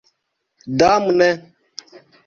damne 0.79 1.29